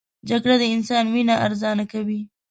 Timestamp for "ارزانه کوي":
1.45-2.19